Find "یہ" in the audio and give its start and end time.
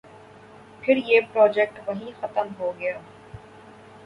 0.97-1.19